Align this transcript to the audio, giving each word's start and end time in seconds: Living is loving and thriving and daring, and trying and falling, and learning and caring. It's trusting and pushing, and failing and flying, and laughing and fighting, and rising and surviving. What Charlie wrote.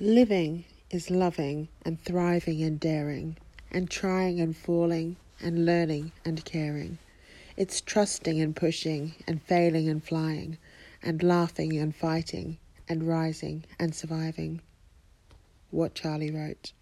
Living 0.00 0.64
is 0.90 1.08
loving 1.08 1.68
and 1.82 2.02
thriving 2.02 2.60
and 2.64 2.80
daring, 2.80 3.36
and 3.70 3.88
trying 3.88 4.40
and 4.40 4.56
falling, 4.56 5.14
and 5.40 5.64
learning 5.64 6.10
and 6.24 6.44
caring. 6.44 6.98
It's 7.56 7.80
trusting 7.80 8.40
and 8.40 8.56
pushing, 8.56 9.14
and 9.28 9.40
failing 9.40 9.88
and 9.88 10.02
flying, 10.02 10.58
and 11.00 11.22
laughing 11.22 11.78
and 11.78 11.94
fighting, 11.94 12.58
and 12.88 13.06
rising 13.06 13.66
and 13.78 13.94
surviving. 13.94 14.62
What 15.70 15.94
Charlie 15.94 16.32
wrote. 16.32 16.72